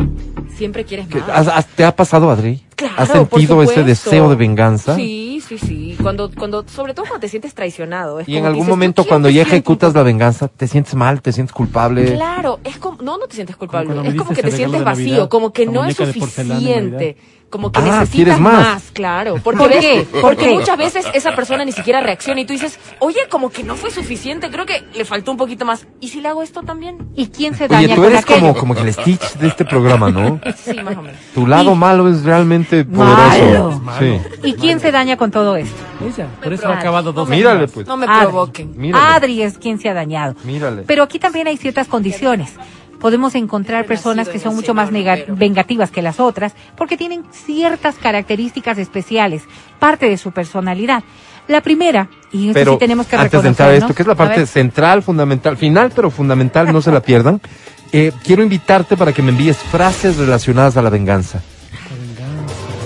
Siempre 0.56 0.84
quieres 0.84 1.08
¿Qué- 1.08 1.18
más. 1.18 1.48
has- 1.48 1.66
¿Te 1.66 1.84
ha 1.84 1.96
pasado, 1.96 2.30
Adri? 2.30 2.62
Claro, 2.76 2.94
¿Has 2.98 3.08
por 3.10 3.28
sentido 3.30 3.62
ese 3.64 3.82
deseo 3.82 4.28
de 4.30 4.36
venganza? 4.36 4.94
Sí, 4.94 5.42
sí, 5.46 5.58
sí. 5.58 5.96
Cuando, 6.00 6.30
cuando, 6.30 6.64
sobre 6.68 6.94
todo 6.94 7.06
cuando 7.06 7.20
te 7.20 7.28
sientes 7.28 7.54
traicionado. 7.54 8.20
Es 8.20 8.28
Y 8.28 8.32
en 8.36 8.38
como 8.42 8.46
algún 8.48 8.60
dices, 8.60 8.66
¿tú 8.68 8.70
momento 8.76 9.04
cuando 9.06 9.28
ya 9.30 9.42
ejecutas 9.42 9.94
la 9.94 10.02
venganza, 10.04 10.46
te 10.48 10.68
sientes 10.68 10.94
mal, 10.94 11.20
te 11.20 11.32
sientes 11.32 11.52
culpable. 11.52 12.14
Claro, 12.14 12.60
es 12.62 12.76
como, 12.76 13.02
no, 13.02 13.18
no 13.18 13.26
te 13.26 13.34
sientes 13.34 13.56
culpable, 13.56 13.94
Como 13.94 14.08
es 14.08 14.14
como 14.14 14.30
que 14.32 14.42
te 14.42 14.50
sientes 14.52 14.84
vacío, 14.84 15.06
Navidad, 15.06 15.28
como 15.28 15.52
que 15.52 15.66
no 15.66 15.84
es 15.84 15.96
suficiente, 15.96 17.16
como 17.52 17.70
que 17.70 17.78
Ah, 17.78 17.82
necesitas 17.82 18.10
¿quieres 18.16 18.40
más? 18.40 18.82
claro. 18.92 19.36
Porque, 19.44 19.58
¿Por 19.58 19.70
qué? 19.70 20.06
¿Por 20.10 20.20
porque 20.22 20.46
qué? 20.46 20.54
muchas 20.54 20.76
veces 20.76 21.06
esa 21.14 21.36
persona 21.36 21.64
ni 21.64 21.70
siquiera 21.70 22.00
reacciona 22.00 22.40
y 22.40 22.44
tú 22.46 22.54
dices, 22.54 22.80
oye, 22.98 23.20
como 23.30 23.50
que 23.50 23.62
no 23.62 23.76
fue 23.76 23.90
suficiente, 23.92 24.50
creo 24.50 24.66
que 24.66 24.82
le 24.94 25.04
faltó 25.04 25.30
un 25.30 25.36
poquito 25.36 25.64
más. 25.64 25.86
¿Y 26.00 26.08
si 26.08 26.20
le 26.20 26.28
hago 26.28 26.42
esto 26.42 26.62
también? 26.62 26.96
¿Y 27.14 27.26
quién 27.28 27.54
se 27.54 27.68
daña 27.68 27.84
Oye, 27.86 27.94
tú 27.94 28.02
con 28.02 28.10
eres 28.12 28.24
como, 28.26 28.54
como 28.54 28.74
que 28.74 28.80
el 28.80 28.92
Stitch 28.94 29.34
de 29.34 29.48
este 29.48 29.64
programa, 29.64 30.10
¿no? 30.10 30.40
Sí, 30.56 30.74
más 30.82 30.96
o 30.96 31.02
menos. 31.02 31.20
Tu 31.34 31.46
lado 31.46 31.72
Y- 31.72 31.76
malo 31.76 32.08
es 32.08 32.24
realmente 32.24 32.84
Malo. 32.84 33.14
poderoso. 33.14 33.82
Sí. 33.98 34.20
¿Y 34.44 34.54
quién 34.54 34.80
se 34.80 34.90
daña 34.90 35.16
con 35.18 35.30
todo 35.30 35.54
esto? 35.56 35.76
Ella. 36.04 36.26
Por 36.42 36.52
eso 36.52 36.66
ha 36.68 36.78
acabado 36.78 37.12
dos 37.12 37.28
Mírale, 37.28 37.60
veces. 37.60 37.74
pues. 37.74 37.86
No 37.86 37.96
me 37.98 38.06
Adri. 38.06 38.22
provoquen. 38.26 38.72
Mírale. 38.76 39.14
Adri 39.14 39.42
es 39.42 39.58
quien 39.58 39.78
se 39.78 39.88
ha 39.90 39.94
dañado. 39.94 40.34
Mírale. 40.44 40.82
Pero 40.86 41.02
aquí 41.02 41.18
también 41.18 41.46
hay 41.46 41.56
ciertas 41.58 41.86
condiciones. 41.86 42.54
Podemos 43.02 43.34
encontrar 43.34 43.84
personas 43.84 44.28
que 44.28 44.38
son 44.38 44.54
mucho 44.54 44.74
más 44.74 44.90
vengativas 44.92 45.90
que 45.90 46.02
las 46.02 46.20
otras 46.20 46.54
porque 46.76 46.96
tienen 46.96 47.24
ciertas 47.32 47.96
características 47.96 48.78
especiales, 48.78 49.42
parte 49.80 50.08
de 50.08 50.16
su 50.16 50.30
personalidad. 50.30 51.02
La 51.48 51.62
primera, 51.62 52.08
y 52.30 52.50
esto 52.50 52.54
Pero 52.54 52.72
sí 52.74 52.78
tenemos 52.78 53.08
que 53.08 53.16
antes 53.16 53.42
de 53.42 53.48
entrar 53.48 53.70
a 53.70 53.74
esto, 53.74 53.92
que 53.92 54.02
es 54.02 54.06
la 54.06 54.14
parte 54.14 54.46
central, 54.46 55.02
fundamental, 55.02 55.56
final, 55.56 55.90
pero 55.92 56.12
fundamental, 56.12 56.72
no 56.72 56.80
se 56.80 56.92
la 56.92 57.02
pierdan. 57.02 57.40
eh, 57.92 58.12
quiero 58.22 58.44
invitarte 58.44 58.96
para 58.96 59.12
que 59.12 59.20
me 59.20 59.30
envíes 59.30 59.56
frases 59.56 60.16
relacionadas 60.16 60.76
a 60.76 60.82
la 60.82 60.88
venganza. 60.88 61.42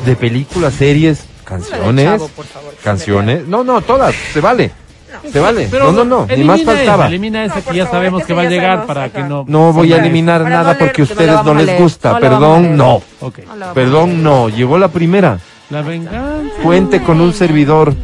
De 0.07 0.17
películas, 0.17 0.73
series, 0.73 1.27
canciones. 1.45 2.07
Chavo, 2.07 2.29
por 2.29 2.47
favor, 2.47 2.75
que 2.75 2.83
canciones. 2.83 3.47
No, 3.47 3.65
no, 3.65 3.83
todas, 3.83 4.15
se 4.33 4.41
vale. 4.41 4.86
Se 5.31 5.41
vale. 5.41 5.69
Pero 5.71 5.93
no, 5.93 6.05
no, 6.05 6.05
no, 6.05 6.27
ni 6.27 6.33
elimina 6.35 6.53
más 6.57 6.65
faltaba. 6.65 7.05
Esa, 7.05 7.07
elimina 7.09 7.45
esa 7.45 7.57
No, 7.57 7.65
que 7.65 7.77
ya 7.77 7.85
favor, 7.85 7.91
sabemos 7.99 8.21
que 8.23 8.27
que 8.29 8.33
va 8.35 8.43
a 8.43 8.45
llegar 8.47 8.71
sabemos, 8.71 8.87
para 8.87 9.09
que 9.11 9.23
no. 9.23 9.45
No 9.49 9.73
voy 9.73 9.93
a 9.93 9.97
eliminar 9.99 10.43
nada 10.43 10.77
porque 10.79 11.03
a 11.03 11.05
ustedes 11.05 11.45
no 11.45 11.55
les 11.55 11.79
gusta. 11.81 12.19
Perdón, 12.19 12.77
no. 12.77 13.03
Ok. 13.21 13.39
No 13.47 13.57
la 13.57 13.67
vamos 13.67 13.69
a 13.71 13.75
Perdón, 13.75 14.23
no. 14.23 14.49
Llegó 14.49 14.79
la 14.79 14.89
primera. 14.89 15.39
La 15.71 15.83
venganza. 15.83 16.63
Cuente 16.63 17.03
con 17.03 17.21
un 17.21 17.33
servidor 17.33 17.95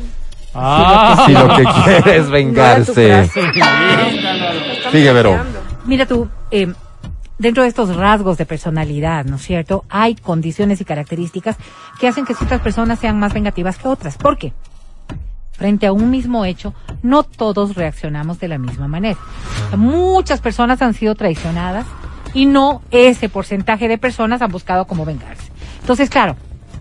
Ah. 0.54 1.22
si 1.26 1.32
lo 1.32 1.48
que 1.56 1.64
quiere 1.64 2.16
es 2.18 2.28
vengarse. 2.30 3.28
Sigue, 4.90 5.12
Vero. 5.12 5.38
Mira 5.86 6.06
tú, 6.06 6.28
eh, 6.50 6.72
dentro 7.38 7.62
de 7.62 7.68
estos 7.68 7.94
rasgos 7.96 8.36
de 8.38 8.46
personalidad, 8.46 9.24
¿no 9.24 9.36
es 9.36 9.42
cierto? 9.42 9.84
Hay 9.88 10.14
condiciones 10.14 10.80
y 10.80 10.84
características 10.84 11.56
que 11.98 12.08
hacen 12.08 12.24
que 12.24 12.34
ciertas 12.34 12.60
personas 12.60 12.98
sean 12.98 13.18
más 13.18 13.32
vengativas 13.32 13.78
que 13.78 13.88
otras. 13.88 14.16
¿Por 14.16 14.36
qué? 14.38 14.52
Frente 15.62 15.86
a 15.86 15.92
un 15.92 16.10
mismo 16.10 16.44
hecho, 16.44 16.74
no 17.04 17.22
todos 17.22 17.76
reaccionamos 17.76 18.40
de 18.40 18.48
la 18.48 18.58
misma 18.58 18.88
manera. 18.88 19.16
Muchas 19.76 20.40
personas 20.40 20.82
han 20.82 20.92
sido 20.92 21.14
traicionadas 21.14 21.86
y 22.34 22.46
no 22.46 22.82
ese 22.90 23.28
porcentaje 23.28 23.86
de 23.86 23.96
personas 23.96 24.42
han 24.42 24.50
buscado 24.50 24.88
cómo 24.88 25.04
vengarse. 25.04 25.52
Entonces, 25.78 26.10
claro, 26.10 26.34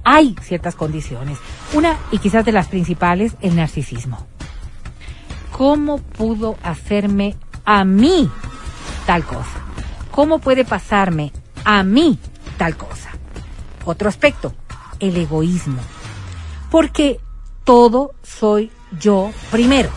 hay 0.04 0.36
ciertas 0.42 0.74
condiciones. 0.74 1.38
Una, 1.76 1.96
y 2.12 2.18
quizás 2.18 2.44
de 2.44 2.54
las 2.54 2.70
principales, 2.70 3.36
el 3.42 3.56
narcisismo. 3.56 4.26
¿Cómo 5.56 6.00
pudo 6.00 6.58
hacerme 6.64 7.36
a 7.66 7.86
mí 7.86 8.32
tal 9.06 9.24
cosa? 9.26 9.62
¿Cómo 10.10 10.40
puede 10.40 10.66
pasarme 10.66 11.32
a 11.66 11.84
mí 11.84 12.18
tal 12.58 12.76
cosa? 12.78 13.12
Otro 13.86 14.10
aspecto, 14.10 14.56
el 15.00 15.16
egoísmo. 15.18 15.82
Porque 16.72 17.20
todo 17.72 18.14
soy 18.22 18.70
yo 19.00 19.32
primero. 19.50 19.90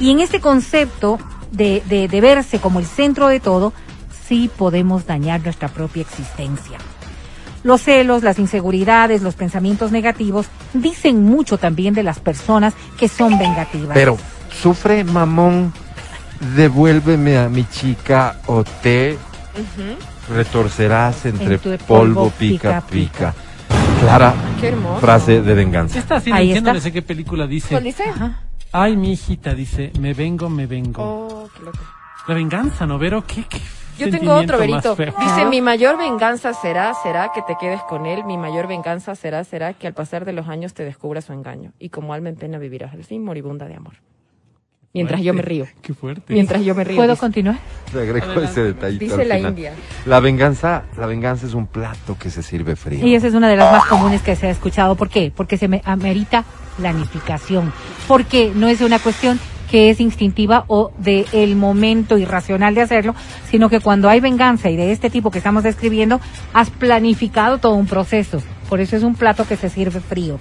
Y 0.00 0.10
en 0.10 0.20
este 0.20 0.40
concepto 0.40 1.18
de, 1.50 1.82
de, 1.84 2.08
de 2.08 2.20
verse 2.22 2.60
como 2.60 2.78
el 2.78 2.86
centro 2.86 3.28
de 3.28 3.40
todo, 3.40 3.74
sí 4.26 4.50
podemos 4.56 5.04
dañar 5.04 5.42
nuestra 5.42 5.68
propia 5.68 6.00
existencia. 6.00 6.78
Los 7.62 7.82
celos, 7.82 8.22
las 8.22 8.38
inseguridades, 8.38 9.20
los 9.20 9.34
pensamientos 9.34 9.92
negativos 9.92 10.46
dicen 10.72 11.22
mucho 11.22 11.58
también 11.58 11.92
de 11.92 12.04
las 12.04 12.20
personas 12.20 12.72
que 12.98 13.08
son 13.08 13.38
vengativas. 13.38 13.92
Pero, 13.92 14.16
sufre 14.62 15.04
mamón, 15.04 15.74
devuélveme 16.56 17.36
a 17.36 17.50
mi 17.50 17.68
chica 17.68 18.40
o 18.46 18.64
te 18.64 19.18
retorcerás 20.30 21.26
entre 21.26 21.56
En 21.56 21.78
polvo, 21.86 22.30
pica, 22.30 22.80
pica. 22.80 23.34
Clara 24.00 24.34
Qué 24.60 24.68
hermoso. 24.68 25.00
frase 25.00 25.40
de 25.42 25.54
venganza. 25.54 25.98
Esta 25.98 26.20
sí, 26.20 26.30
no 26.30 26.36
Ahí 26.36 26.48
entiendo, 26.48 26.70
está. 26.70 26.78
no 26.78 26.82
sé 26.82 26.92
qué 26.92 27.02
película 27.02 27.46
dice. 27.46 27.68
¿Cuál 27.70 27.84
dice? 27.84 28.04
Ajá. 28.04 28.40
Ay, 28.72 28.96
mi 28.96 29.12
hijita, 29.12 29.54
dice, 29.54 29.92
me 30.00 30.14
vengo, 30.14 30.48
me 30.50 30.66
vengo. 30.66 31.02
Oh, 31.02 31.48
qué 31.56 31.62
loco. 31.62 31.78
La 32.26 32.34
venganza, 32.34 32.86
¿no, 32.86 32.98
Vero? 32.98 33.24
¿Qué, 33.26 33.44
qué 33.44 33.60
Yo 33.98 34.10
tengo 34.10 34.34
otro, 34.34 34.58
Verito. 34.58 34.96
feo. 34.96 35.14
Dice, 35.20 35.44
mi 35.46 35.60
mayor 35.60 35.96
venganza 35.96 36.52
será, 36.54 36.92
será 37.02 37.30
que 37.32 37.42
te 37.42 37.56
quedes 37.60 37.80
con 37.82 38.06
él. 38.06 38.24
Mi 38.24 38.36
mayor 38.36 38.66
venganza 38.66 39.14
será, 39.14 39.44
será 39.44 39.74
que 39.74 39.86
al 39.86 39.94
pasar 39.94 40.24
de 40.24 40.32
los 40.32 40.48
años 40.48 40.74
te 40.74 40.84
descubra 40.84 41.20
su 41.20 41.32
engaño. 41.32 41.72
Y 41.78 41.90
como 41.90 42.12
alma 42.14 42.30
en 42.30 42.36
pena 42.36 42.58
vivirás 42.58 42.92
al 42.94 43.04
fin 43.04 43.24
moribunda 43.24 43.66
de 43.66 43.76
amor. 43.76 43.94
Mientras 44.94 45.22
yo 45.22 45.34
me 45.34 45.42
río. 45.42 45.66
Qué 45.82 45.92
fuerte. 45.92 46.32
Mientras 46.32 46.64
yo 46.64 46.72
me 46.72 46.84
río. 46.84 46.96
¿Puedo 46.96 47.10
dice. 47.10 47.20
continuar? 47.20 47.58
Agrego 47.92 48.40
ese 48.40 48.62
detallito 48.62 49.04
Dice 49.04 49.22
al 49.22 49.28
la 49.28 49.34
final. 49.36 49.50
India. 49.50 49.72
La 50.06 50.20
venganza, 50.20 50.84
la 50.96 51.06
venganza 51.06 51.46
es 51.46 51.54
un 51.54 51.66
plato 51.66 52.16
que 52.16 52.30
se 52.30 52.44
sirve 52.44 52.76
frío. 52.76 53.04
Y 53.04 53.16
esa 53.16 53.26
es 53.26 53.34
una 53.34 53.48
de 53.48 53.56
las 53.56 53.72
más 53.72 53.86
comunes 53.86 54.22
que 54.22 54.36
se 54.36 54.46
ha 54.46 54.50
escuchado. 54.50 54.94
¿Por 54.94 55.08
qué? 55.08 55.32
Porque 55.34 55.58
se 55.58 55.66
me 55.66 55.82
amerita 55.84 56.44
planificación. 56.76 57.72
Porque 58.06 58.52
no 58.54 58.68
es 58.68 58.82
una 58.82 59.00
cuestión 59.00 59.40
que 59.68 59.90
es 59.90 59.98
instintiva 59.98 60.64
o 60.68 60.92
de 60.98 61.26
el 61.32 61.56
momento 61.56 62.16
irracional 62.16 62.76
de 62.76 62.82
hacerlo, 62.82 63.16
sino 63.50 63.68
que 63.68 63.80
cuando 63.80 64.08
hay 64.08 64.20
venganza 64.20 64.70
y 64.70 64.76
de 64.76 64.92
este 64.92 65.10
tipo 65.10 65.32
que 65.32 65.38
estamos 65.38 65.64
describiendo, 65.64 66.20
has 66.52 66.70
planificado 66.70 67.58
todo 67.58 67.74
un 67.74 67.86
proceso. 67.86 68.40
Por 68.68 68.80
eso 68.80 68.96
es 68.96 69.02
un 69.02 69.16
plato 69.16 69.44
que 69.44 69.56
se 69.56 69.70
sirve 69.70 69.98
frío. 69.98 70.38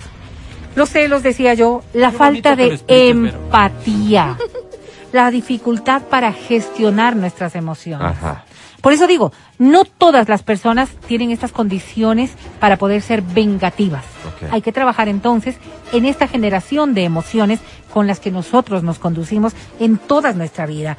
Los 0.76 0.90
celos, 0.90 1.24
decía 1.24 1.54
yo, 1.54 1.84
la 1.94 2.12
Qué 2.12 2.18
falta 2.18 2.56
de 2.56 2.80
empatía, 2.88 4.38
la 5.12 5.30
dificultad 5.32 6.04
para 6.04 6.34
gestionar 6.34 7.16
nuestras 7.16 7.56
emociones. 7.56 8.08
Ajá. 8.08 8.46
Por 8.84 8.92
eso 8.92 9.08
digo, 9.08 9.32
no 9.60 9.86
todas 9.86 10.28
las 10.28 10.44
personas 10.44 10.90
tienen 11.08 11.32
estas 11.32 11.54
condiciones 11.54 12.34
para 12.60 12.76
poder 12.78 13.02
ser 13.02 13.22
vengativas. 13.22 14.04
Hay 14.52 14.62
que 14.62 14.74
trabajar 14.74 15.08
entonces 15.08 15.56
en 15.94 16.06
esta 16.06 16.28
generación 16.28 16.94
de 16.94 17.06
emociones 17.06 17.62
con 17.94 18.08
las 18.08 18.20
que 18.20 18.30
nosotros 18.30 18.84
nos 18.84 19.00
conducimos 19.00 19.54
en 19.80 19.98
toda 19.98 20.34
nuestra 20.34 20.66
vida. 20.66 20.98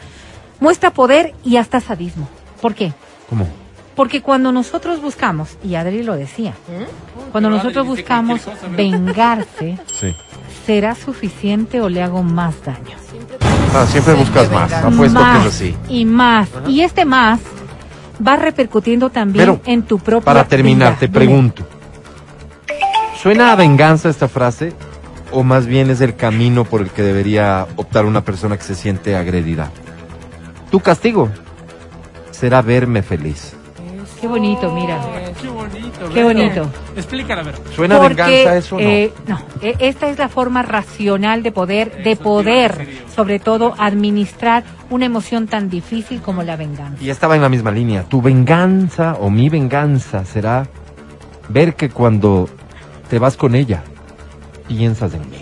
Muestra 0.61 0.93
poder 0.93 1.35
y 1.45 1.59
hasta 1.59 1.79
sadismo. 1.79 2.27
¿Por 2.63 2.75
qué? 2.75 2.95
¿Cómo? 3.29 3.47
Porque 3.95 4.23
cuando 4.23 4.51
nosotros 4.53 5.01
buscamos, 5.01 5.57
y 5.63 5.77
Adri 5.77 6.03
lo 6.03 6.17
decía, 6.17 6.55
cuando 7.33 7.49
pero 7.49 7.57
nosotros 7.63 7.87
Adri 7.87 7.89
buscamos 7.89 8.41
vengarse, 8.77 9.79
Sí. 10.01 10.15
¿será 10.67 10.95
suficiente 10.95 11.81
o 11.81 11.89
le 11.89 12.03
hago 12.03 12.23
más 12.23 12.55
daño? 12.65 12.97
Ah, 13.75 13.87
siempre 13.87 14.15
buscas 14.15 14.51
más. 14.51 14.73
Apuesto 14.73 15.19
que 15.19 15.25
más 15.25 15.47
es 15.47 15.55
así. 15.55 15.77
y 15.89 16.05
más. 16.05 16.49
Y 16.67 16.81
este 16.81 17.05
más 17.05 17.41
va 18.27 18.37
repercutiendo 18.37 19.11
también 19.11 19.45
Pero, 19.45 19.61
en 19.65 19.83
tu 19.83 19.99
propia 19.99 20.25
Para 20.25 20.45
terminar, 20.45 20.91
vida. 20.91 20.99
te 21.01 21.07
Dime. 21.07 21.19
pregunto. 21.19 21.65
¿Suena 23.21 23.53
a 23.53 23.57
venganza 23.57 24.09
esta 24.09 24.29
frase? 24.29 24.73
¿O 25.33 25.43
más 25.43 25.67
bien 25.67 25.91
es 25.91 26.01
el 26.01 26.15
camino 26.15 26.65
por 26.65 26.81
el 26.81 26.91
que 26.91 27.03
debería 27.03 27.67
optar 27.77 28.05
una 28.05 28.21
persona 28.23 28.57
que 28.57 28.63
se 28.65 28.75
siente 28.75 29.17
agredida? 29.17 29.71
Tu 30.71 30.79
castigo 30.81 31.29
será 32.31 32.63
verme 32.63 33.03
feliz. 33.03 33.57
Qué 34.25 34.29
bonito, 34.29 34.73
mira. 34.73 34.99
Qué 35.43 35.49
bonito. 35.51 36.09
Qué 36.15 36.25
bonito. 36.25 36.71
Explícala. 36.97 37.45
¿Suena 37.77 37.97
a 37.97 38.01
Porque, 38.01 38.15
venganza 38.23 38.57
eso 38.57 38.77
o 38.77 38.81
no? 38.81 38.89
eh, 38.89 39.13
no, 39.29 39.39
e- 39.61 39.77
esta 39.81 40.09
es 40.09 40.19
la 40.19 40.31
forma 40.31 40.63
racional 40.63 41.43
de 41.43 41.53
poder, 41.53 42.03
de 42.03 42.17
poder, 42.17 42.89
sobre 43.15 43.39
todo, 43.39 43.75
administrar 43.77 44.65
una 44.89 45.05
emoción 45.05 45.47
tan 45.47 45.69
difícil 45.69 46.23
como 46.23 46.43
la 46.43 46.57
venganza. 46.57 47.05
Y 47.05 47.11
estaba 47.11 47.37
en 47.37 47.43
la 47.43 47.51
misma 47.51 47.71
línea. 47.71 48.05
Tu 48.05 48.23
venganza 48.23 49.15
o 49.21 49.29
mi 49.29 49.51
venganza 49.51 50.25
será 50.25 50.67
ver 51.51 51.75
que 51.75 51.91
cuando 51.91 52.49
te 53.11 53.19
vas 53.19 53.37
con 53.37 53.55
ella, 53.55 53.83
piensas 54.67 55.13
en 55.13 55.21
mí. 55.31 55.37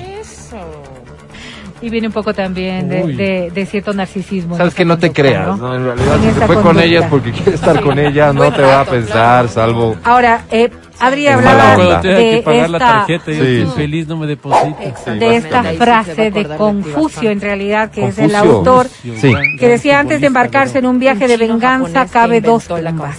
Y 1.83 1.91
viene 1.91 2.07
un 2.07 2.13
poco 2.13 2.33
también 2.33 2.89
de, 2.89 3.07
de- 3.15 3.51
de 3.53 3.67
cierto 3.67 3.93
narcisismo. 3.93 4.57
Sabes 4.57 4.75
que 4.75 4.85
no 4.85 4.97
te 4.99 5.11
creas, 5.13 5.49
¿no? 5.49 5.57
¿no? 5.57 5.75
En 5.75 5.85
realidad, 5.85 6.15
En 6.17 6.23
si 6.23 6.29
se 6.39 6.47
fue 6.47 6.55
con 6.55 6.65
conducta. 6.65 6.85
ella 6.85 7.01
es 7.01 7.07
porque 7.07 7.33
quiere 7.33 7.55
estar 7.55 7.81
con 7.83 7.99
ella, 7.99 8.33
no 8.33 8.53
te 8.53 8.63
va 8.63 8.81
a 8.81 8.85
pensar, 8.85 9.49
salvo... 9.49 9.97
Ahora, 10.05 10.45
eh, 10.51 10.71
Adri 11.03 11.27
hablaba. 11.27 11.75
Cuando 11.75 12.01
tenga 12.01 12.17
que 12.17 12.25
de 12.37 12.43
pagar 12.43 12.71
la 12.71 12.77
esta, 12.79 12.87
tarjeta, 12.93 13.33
yo 13.33 13.45
Sí. 13.45 13.57
estoy 13.61 13.77
feliz, 13.77 14.07
no 14.09 14.17
me 14.17 14.27
deposita. 14.27 15.13
de 15.19 15.37
esta 15.37 15.63
frase 15.75 16.31
de 16.31 16.31
de 16.45 16.57
Confucio, 16.57 17.31
en 17.31 17.41
realidad, 17.41 17.91
que 17.91 18.07
es 18.07 18.19
el 18.19 18.35
autor, 18.35 18.87
Sí. 18.89 19.35
que 19.59 19.69
decía 19.69 19.99
antes 19.99 20.21
de 20.21 20.27
embarcarse 20.29 20.79
en 20.79 20.87
un 20.87 20.99
viaje 20.99 21.27
de 21.27 21.37
venganza 21.37 22.07
cabe 22.07 22.41
dos 22.41 22.69
la 22.71 22.91
tumbas. 22.91 23.19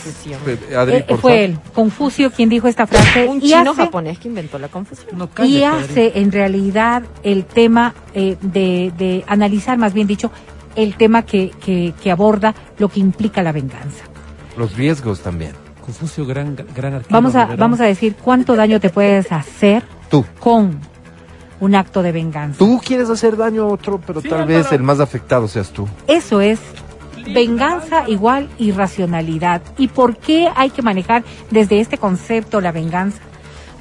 Eh, 0.66 1.06
fue 1.20 1.46
él, 1.46 1.58
Confucio, 1.74 2.32
quien 2.32 2.50
dijo 2.50 2.68
esta 2.68 2.88
frase 2.88 3.28
Un 3.28 3.38
y 3.38 3.50
chino 3.50 3.72
hace, 3.72 3.84
japonés 3.84 4.18
que 4.20 4.28
inventó 4.30 4.58
la 4.60 4.68
confusión. 4.68 5.18
No, 5.18 5.30
y 5.46 5.64
Adri. 5.64 5.84
hace 5.84 6.12
en 6.16 6.32
realidad 6.32 7.04
el 7.24 7.46
tema 7.46 7.94
eh, 8.14 8.38
de, 8.42 8.92
de 8.98 9.24
analizar, 9.28 9.78
más 9.78 9.94
bien 9.94 10.08
dicho, 10.08 10.32
el 10.76 10.96
tema 10.96 11.24
que, 11.24 11.52
que, 11.64 11.94
que 12.02 12.12
aborda 12.12 12.54
lo 12.78 12.90
que 12.90 13.00
implica 13.00 13.44
la 13.44 13.52
venganza. 13.52 14.06
Los 14.58 14.76
riesgos 14.76 15.20
también. 15.22 15.52
Confucio, 15.86 16.26
gran, 16.26 16.56
gran 16.76 16.94
arquero. 16.94 17.10
Vamos 17.14 17.36
a, 17.36 17.46
vamos 17.58 17.80
a 17.82 17.86
decir 17.86 18.16
cuánto 18.16 18.56
daño 18.56 18.80
te 18.80 18.90
puedes 18.90 19.32
hacer 19.32 19.84
Tú. 20.10 20.26
con 20.40 20.80
un 21.60 21.76
acto 21.76 22.02
de 22.02 22.12
venganza. 22.12 22.58
Tú 22.58 22.80
quieres 22.84 23.10
hacer 23.10 23.36
daño 23.38 23.64
a 23.64 23.68
otro, 23.68 24.00
pero 24.06 24.22
Sí, 24.22 24.30
tal 24.30 24.42
Álvaro. 24.44 24.58
vez 24.60 24.72
el 24.72 24.84
más 24.84 25.00
afectado 25.00 25.48
seas 25.48 25.72
tú. 25.72 25.88
Eso 26.08 26.42
es 26.42 26.60
venganza 27.34 28.08
igual 28.10 28.50
irracionalidad. 28.58 29.62
¿Y 29.78 29.88
por 29.88 30.18
qué 30.18 30.50
hay 30.56 30.70
que 30.72 30.82
manejar 30.82 31.24
desde 31.52 31.80
este 31.80 31.98
concepto 31.98 32.60
la 32.62 32.72
venganza? 32.72 33.20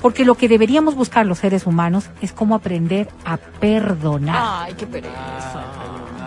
Porque 0.00 0.25
lo 0.25 0.35
que 0.35 0.49
deberíamos 0.49 0.94
buscar 0.97 1.26
los 1.26 1.38
seres 1.38 1.66
humanos 1.66 2.06
es 2.21 2.32
cómo 2.32 2.54
aprender 2.56 3.09
a 3.25 3.37
perdonar. 3.37 4.64
Ay, 4.66 4.75
qué 4.76 4.87
pereza. 4.87 5.62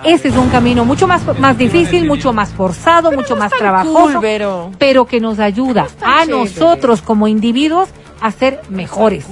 Ese 0.06 0.28
es 0.28 0.36
un 0.36 0.50
camino 0.50 0.86
mucho 0.86 1.08
más, 1.08 1.22
más 1.40 1.58
difícil, 1.58 2.06
mucho 2.08 2.32
más 2.32 2.50
forzado, 2.52 3.12
mucho 3.12 3.36
más 3.36 3.52
trabajoso, 3.52 4.20
Cool, 4.20 4.76
pero 4.78 5.06
que 5.06 5.20
nos 5.20 5.40
ayuda 5.40 5.88
a 6.02 6.26
chévere. 6.26 6.32
nosotros 6.44 7.02
como 7.02 7.28
individuos 7.28 7.90
a 8.22 8.32
ser 8.32 8.62
mejores. 8.70 9.26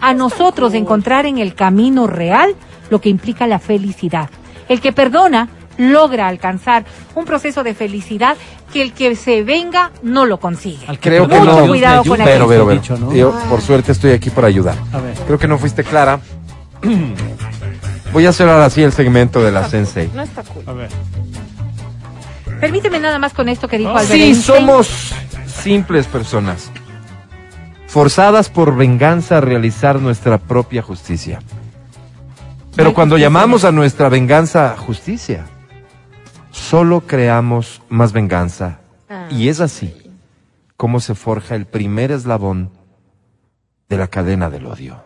A 0.00 0.14
nosotros 0.14 0.74
encontrar 0.74 1.26
en 1.26 1.38
el 1.38 1.54
camino 1.54 2.06
real 2.06 2.54
lo 2.90 3.00
que 3.00 3.08
implica 3.08 3.46
la 3.46 3.58
felicidad. 3.58 4.28
El 4.68 4.80
que 4.80 4.92
perdona 4.92 5.48
logra 5.78 6.28
alcanzar 6.28 6.84
un 7.14 7.24
proceso 7.24 7.62
de 7.62 7.74
felicidad 7.74 8.36
que 8.72 8.82
el 8.82 8.92
que 8.92 9.16
se 9.16 9.42
venga 9.42 9.90
no 10.02 10.26
lo 10.26 10.38
consigue. 10.38 10.86
Al 10.86 10.98
Creo 10.98 11.28
que 11.28 11.40
no. 11.40 11.62
Le 11.62 11.68
Cuidado 11.68 12.04
con 12.04 12.18
Pero, 12.18 12.46
pero, 12.46 12.48
pero. 12.48 12.70
el 12.70 12.80
dicho, 12.80 12.96
¿no? 12.98 13.12
Yo, 13.14 13.32
por 13.48 13.60
suerte, 13.60 13.92
estoy 13.92 14.12
aquí 14.12 14.30
para 14.30 14.48
ayudar. 14.48 14.76
A 14.92 14.98
ver. 14.98 15.14
Creo 15.26 15.38
que 15.38 15.48
no 15.48 15.58
fuiste 15.58 15.84
clara. 15.84 16.20
Voy 18.12 18.26
a 18.26 18.30
hacer 18.30 18.48
ahora 18.48 18.68
sí 18.70 18.82
el 18.82 18.92
segmento 18.92 19.42
de 19.42 19.50
la 19.52 19.68
Sensei. 19.68 20.10
No 20.14 20.22
está 20.22 20.42
cool. 20.42 20.64
A 20.66 20.72
ver. 20.72 20.90
Permíteme 22.60 23.00
nada 23.00 23.18
más 23.18 23.32
con 23.32 23.48
esto 23.48 23.66
que 23.68 23.78
dijo 23.78 23.90
Oh, 23.90 23.96
Albert 23.96 24.12
Sí, 24.12 24.22
Einstein. 24.22 24.58
somos 24.66 25.14
simples 25.46 26.06
personas, 26.06 26.70
forzadas 27.86 28.48
por 28.48 28.76
venganza 28.76 29.38
a 29.38 29.40
realizar 29.40 30.00
nuestra 30.00 30.38
propia 30.38 30.82
justicia. 30.82 31.40
Pero 32.76 32.94
cuando 32.94 33.18
llamamos 33.18 33.64
a 33.64 33.72
nuestra 33.72 34.08
venganza 34.08 34.76
justicia, 34.78 35.44
solo 36.50 37.02
creamos 37.02 37.82
más 37.88 38.12
venganza. 38.12 38.78
Y 39.30 39.48
es 39.48 39.60
así 39.60 39.94
como 40.76 41.00
se 41.00 41.14
forja 41.14 41.54
el 41.54 41.66
primer 41.66 42.10
eslabón 42.12 42.70
de 43.88 43.96
la 43.98 44.06
cadena 44.08 44.48
del 44.50 44.66
odio. 44.66 45.02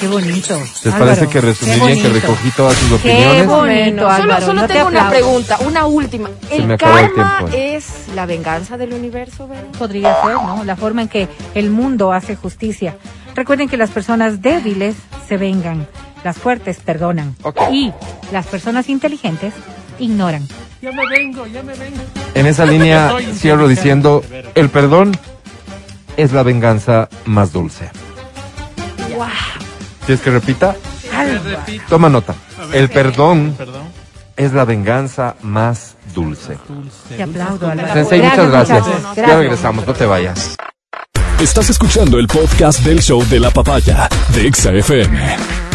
Qué 0.00 0.08
bonito. 0.08 0.58
¿Les 0.58 0.86
Álvaro, 0.86 1.04
parece 1.06 1.26
que 1.28 1.40
resumí 1.40 1.72
qué 1.72 1.86
bien, 1.86 1.96
que 2.02 2.08
bonito. 2.08 2.26
recogí 2.26 2.50
todas 2.50 2.74
sus 2.76 2.88
Qué 2.88 2.94
opiniones? 3.12 3.46
bonito, 3.46 3.56
Bueno, 3.56 4.02
solo, 4.02 4.10
Álvaro, 4.22 4.46
solo 4.46 4.60
no 4.62 4.66
te 4.66 4.74
tengo 4.74 4.86
una 4.88 5.08
pregunta, 5.10 5.58
una 5.66 5.86
última. 5.86 6.30
Se 6.48 6.56
¿El 6.56 6.76
karma 6.76 7.38
tiempo. 7.38 7.56
es 7.56 7.86
la 8.14 8.26
venganza 8.26 8.76
del 8.76 8.92
universo, 8.92 9.48
Vero? 9.48 9.66
Podría 9.78 10.14
ser, 10.22 10.34
¿no? 10.34 10.64
La 10.64 10.76
forma 10.76 11.02
en 11.02 11.08
que 11.08 11.28
el 11.54 11.70
mundo 11.70 12.12
hace 12.12 12.36
justicia. 12.36 12.96
Recuerden 13.34 13.68
que 13.68 13.76
las 13.76 13.90
personas 13.90 14.42
débiles 14.42 14.96
se 15.28 15.36
vengan, 15.36 15.86
las 16.24 16.36
fuertes 16.36 16.78
perdonan 16.84 17.34
Ok. 17.42 17.60
y 17.72 17.92
las 18.32 18.46
personas 18.46 18.88
inteligentes 18.88 19.52
ignoran. 19.98 20.46
Ya 20.82 20.92
me 20.92 21.06
vengo, 21.08 21.46
ya 21.46 21.62
me 21.62 21.74
vengo. 21.74 21.96
En 22.34 22.46
esa 22.46 22.64
línea 22.66 23.12
cierro 23.34 23.66
diciendo, 23.68 24.22
el 24.54 24.68
perdón 24.68 25.16
es 26.18 26.32
la 26.32 26.42
venganza 26.42 27.08
más 27.24 27.52
dulce. 27.52 27.90
¿Quieres 30.06 30.22
que 30.22 30.30
repita? 30.30 30.74
Toma 31.88 32.08
nota. 32.08 32.34
El 32.72 32.88
perdón 32.88 33.54
Perdón. 33.58 33.82
es 34.36 34.52
la 34.52 34.64
venganza 34.64 35.34
más 35.42 35.96
dulce. 36.14 36.56
Te 37.08 37.22
aplaudo, 37.22 37.68
Álvaro. 37.68 37.92
Sensei, 37.92 38.22
muchas 38.22 38.48
gracias. 38.50 38.84
Ya 39.16 39.36
regresamos, 39.36 39.86
no 39.86 39.92
te 39.94 40.06
vayas. 40.06 40.56
Estás 41.40 41.70
escuchando 41.70 42.18
el 42.18 42.28
podcast 42.28 42.80
del 42.80 43.02
show 43.02 43.22
de 43.26 43.40
la 43.40 43.50
papaya 43.50 44.08
de 44.32 44.46
Exa 44.46 44.72
FM. 44.72 45.65